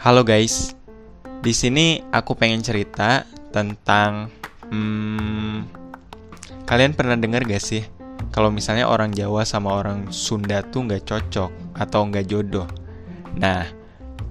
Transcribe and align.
Halo 0.00 0.24
guys, 0.24 0.72
di 1.44 1.52
sini 1.52 2.00
aku 2.08 2.32
pengen 2.32 2.64
cerita 2.64 3.28
tentang 3.52 4.32
hmm, 4.72 5.68
kalian 6.64 6.96
pernah 6.96 7.20
dengar 7.20 7.44
gak 7.44 7.60
sih 7.60 7.84
kalau 8.32 8.48
misalnya 8.48 8.88
orang 8.88 9.12
Jawa 9.12 9.44
sama 9.44 9.76
orang 9.76 10.08
Sunda 10.08 10.64
tuh 10.64 10.88
nggak 10.88 11.04
cocok 11.04 11.76
atau 11.76 12.00
nggak 12.08 12.32
jodoh. 12.32 12.64
Nah, 13.36 13.68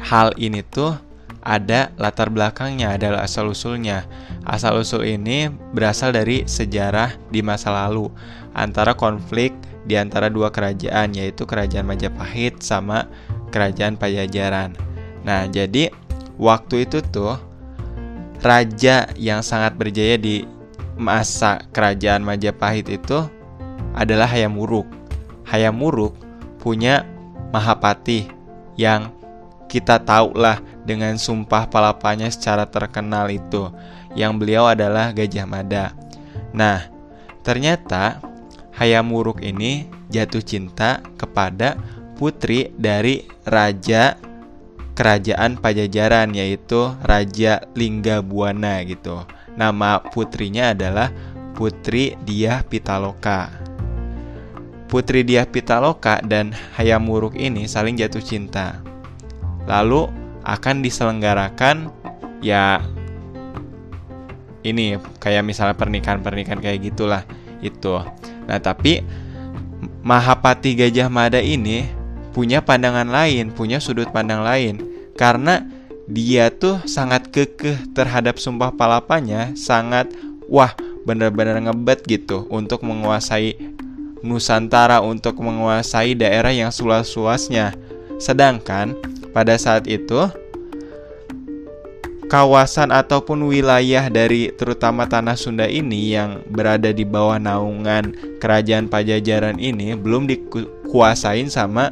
hal 0.00 0.32
ini 0.40 0.64
tuh 0.64 0.96
ada 1.44 1.92
latar 2.00 2.32
belakangnya, 2.32 2.96
adalah 2.96 3.28
asal 3.28 3.52
usulnya. 3.52 4.08
Asal 4.48 4.80
usul 4.80 5.12
ini 5.12 5.52
berasal 5.76 6.16
dari 6.16 6.48
sejarah 6.48 7.20
di 7.28 7.44
masa 7.44 7.68
lalu 7.68 8.08
antara 8.56 8.96
konflik 8.96 9.52
di 9.84 10.00
antara 10.00 10.32
dua 10.32 10.48
kerajaan 10.48 11.12
yaitu 11.12 11.44
kerajaan 11.44 11.84
Majapahit 11.84 12.64
sama 12.64 13.04
kerajaan 13.52 14.00
Pajajaran. 14.00 14.89
Nah, 15.30 15.46
jadi 15.46 15.94
waktu 16.42 16.90
itu 16.90 16.98
tuh 17.06 17.38
raja 18.42 19.06
yang 19.14 19.46
sangat 19.46 19.78
berjaya 19.78 20.18
di 20.18 20.42
masa 20.98 21.62
kerajaan 21.70 22.26
Majapahit 22.26 22.90
itu 22.90 23.22
adalah 23.94 24.26
Hayam 24.26 24.58
Wuruk. 24.58 24.90
Hayam 25.46 25.78
Wuruk 25.78 26.18
punya 26.58 27.06
Mahapati 27.54 28.26
yang 28.74 29.14
kita 29.70 30.02
tahu 30.02 30.34
lah 30.34 30.58
dengan 30.82 31.14
sumpah 31.14 31.70
palapanya 31.70 32.26
secara 32.26 32.66
terkenal 32.66 33.30
itu 33.30 33.70
yang 34.18 34.34
beliau 34.34 34.66
adalah 34.66 35.14
Gajah 35.14 35.46
Mada. 35.46 35.94
Nah, 36.50 36.90
ternyata 37.46 38.18
Hayam 38.74 39.14
Wuruk 39.14 39.46
ini 39.46 39.86
jatuh 40.10 40.42
cinta 40.42 40.98
kepada 41.14 41.78
putri 42.18 42.74
dari 42.74 43.30
raja 43.46 44.18
kerajaan 44.94 45.58
Pajajaran 45.58 46.34
yaitu 46.34 46.92
Raja 47.04 47.64
Lingga 47.74 48.20
Buana 48.20 48.82
gitu. 48.84 49.24
Nama 49.54 50.00
putrinya 50.12 50.72
adalah 50.72 51.10
Putri 51.54 52.16
Diah 52.24 52.64
Pitaloka. 52.64 53.52
Putri 54.90 55.22
Diah 55.22 55.46
Pitaloka 55.46 56.18
dan 56.24 56.50
Hayam 56.74 57.06
Wuruk 57.06 57.38
ini 57.38 57.68
saling 57.70 57.94
jatuh 57.94 58.22
cinta. 58.22 58.82
Lalu 59.68 60.10
akan 60.42 60.82
diselenggarakan 60.82 61.92
ya 62.40 62.80
ini 64.64 64.96
kayak 65.20 65.44
misalnya 65.44 65.76
pernikahan-pernikahan 65.76 66.60
kayak 66.60 66.80
gitulah 66.92 67.22
itu. 67.60 68.00
Nah, 68.48 68.58
tapi 68.60 69.04
Mahapati 70.00 70.76
Gajah 70.76 71.12
Mada 71.12 71.40
ini 71.40 71.99
punya 72.30 72.62
pandangan 72.62 73.08
lain, 73.10 73.50
punya 73.50 73.82
sudut 73.82 74.10
pandang 74.10 74.42
lain 74.46 74.80
karena 75.18 75.66
dia 76.10 76.50
tuh 76.50 76.82
sangat 76.90 77.30
kekeh 77.30 77.94
terhadap 77.94 78.42
sumpah 78.42 78.74
palapanya, 78.74 79.54
sangat 79.54 80.10
wah 80.50 80.74
benar-benar 81.06 81.62
ngebet 81.62 82.02
gitu 82.06 82.46
untuk 82.50 82.82
menguasai 82.82 83.54
Nusantara 84.20 85.00
untuk 85.00 85.40
menguasai 85.40 86.12
daerah 86.12 86.52
yang 86.52 86.68
suas-suasnya. 86.68 87.72
Sedangkan 88.20 88.92
pada 89.32 89.56
saat 89.56 89.88
itu 89.88 90.28
kawasan 92.28 92.92
ataupun 92.92 93.48
wilayah 93.48 94.12
dari 94.12 94.52
terutama 94.52 95.08
tanah 95.08 95.40
Sunda 95.40 95.64
ini 95.64 96.12
yang 96.12 96.44
berada 96.52 96.92
di 96.92 97.02
bawah 97.02 97.40
naungan 97.40 98.12
kerajaan 98.44 98.92
Pajajaran 98.92 99.56
ini 99.56 99.96
belum 99.96 100.28
dikuasain 100.28 101.48
sama 101.48 101.88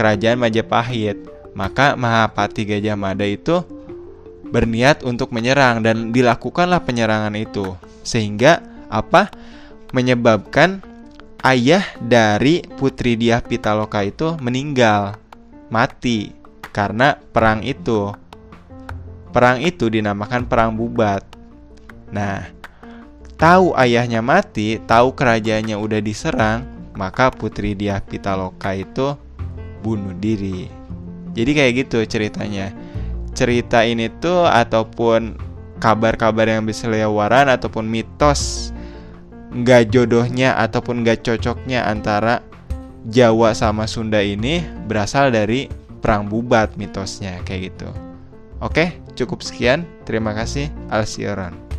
kerajaan 0.00 0.40
Majapahit. 0.40 1.20
Maka 1.52 1.92
Mahapati 1.92 2.64
Gajah 2.64 2.96
Mada 2.96 3.28
itu 3.28 3.60
berniat 4.48 5.04
untuk 5.04 5.28
menyerang 5.36 5.84
dan 5.84 6.08
dilakukanlah 6.08 6.80
penyerangan 6.80 7.36
itu. 7.36 7.76
Sehingga 8.00 8.64
apa? 8.88 9.28
Menyebabkan 9.92 10.80
ayah 11.44 11.84
dari 12.00 12.64
Putri 12.80 13.20
Diah 13.20 13.44
Pitaloka 13.44 14.00
itu 14.06 14.38
meninggal, 14.40 15.20
mati 15.68 16.32
karena 16.70 17.18
perang 17.18 17.60
itu. 17.66 18.14
Perang 19.30 19.60
itu 19.60 19.90
dinamakan 19.90 20.46
perang 20.46 20.74
Bubat. 20.74 21.22
Nah, 22.10 22.50
tahu 23.38 23.74
ayahnya 23.78 24.22
mati, 24.22 24.78
tahu 24.82 25.14
kerajaannya 25.14 25.78
udah 25.78 26.00
diserang, 26.02 26.66
maka 26.94 27.30
Putri 27.30 27.74
Diah 27.74 28.02
Pitaloka 28.02 28.74
itu 28.74 29.14
bunuh 29.80 30.14
diri. 30.16 30.68
Jadi 31.34 31.50
kayak 31.56 31.72
gitu 31.86 31.98
ceritanya. 32.06 32.72
Cerita 33.32 33.86
ini 33.86 34.10
tuh 34.20 34.44
ataupun 34.46 35.38
kabar-kabar 35.80 36.46
yang 36.46 36.68
bisa 36.68 36.90
lewaran 36.90 37.48
ataupun 37.48 37.88
mitos 37.88 38.70
nggak 39.50 39.90
jodohnya 39.90 40.54
ataupun 40.60 41.02
nggak 41.02 41.26
cocoknya 41.26 41.88
antara 41.88 42.44
Jawa 43.08 43.56
sama 43.56 43.88
Sunda 43.88 44.20
ini 44.20 44.60
berasal 44.84 45.32
dari 45.32 45.72
perang 46.04 46.28
bubat 46.28 46.76
mitosnya 46.76 47.40
kayak 47.48 47.72
gitu. 47.72 47.88
Oke, 48.60 49.00
cukup 49.16 49.40
sekian. 49.40 49.88
Terima 50.04 50.36
kasih. 50.36 50.68
Alsioran. 50.92 51.69